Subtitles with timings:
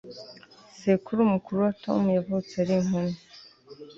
[0.79, 3.19] Sekuru mukuru wa Tom yavutse ari impumyi